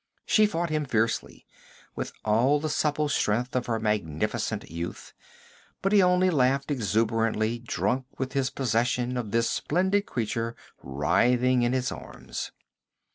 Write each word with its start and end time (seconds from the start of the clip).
She 0.25 0.47
fought 0.47 0.71
him 0.71 0.85
fiercely, 0.85 1.45
with 1.95 2.11
all 2.25 2.59
the 2.59 2.69
supple 2.71 3.07
strength 3.07 3.55
of 3.55 3.67
her 3.67 3.79
magnificent 3.79 4.67
youth, 4.71 5.13
but 5.83 5.91
he 5.91 6.01
only 6.01 6.31
laughed 6.31 6.71
exuberantly, 6.71 7.59
drunk 7.59 8.07
with 8.17 8.33
his 8.33 8.49
possession 8.49 9.15
of 9.15 9.29
this 9.29 9.47
splendid 9.47 10.07
creature 10.07 10.55
writhing 10.81 11.61
in 11.61 11.73
his 11.73 11.91
arms. 11.91 12.51